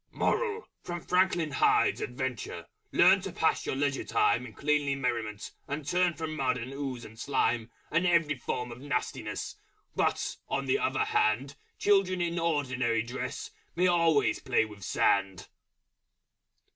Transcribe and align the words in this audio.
MORAL 0.11 0.67
From 0.81 0.99
Franklin 1.01 1.51
Hyde's 1.51 2.01
adventure, 2.01 2.65
learn 2.91 3.21
To 3.21 3.31
pass 3.31 3.67
your 3.67 3.75
Leisure 3.75 4.03
Time 4.03 4.47
In 4.47 4.53
Cleanly 4.53 4.95
Merriment, 4.95 5.51
and 5.67 5.85
turn 5.87 6.15
From 6.15 6.35
Mud 6.35 6.57
and 6.57 6.73
Ooze 6.73 7.05
and 7.05 7.19
Slime 7.19 7.69
And 7.91 8.07
every 8.07 8.33
form 8.33 8.71
of 8.71 8.79
Nastiness 8.81 9.57
But, 9.95 10.37
on 10.49 10.65
the 10.65 10.79
other 10.79 11.05
Hand, 11.05 11.55
Children 11.77 12.19
in 12.19 12.39
ordinary 12.39 13.03
Dress 13.03 13.51
May 13.75 13.85
always 13.85 14.39
play 14.39 14.65
with 14.65 14.81
Sand. 14.81 15.49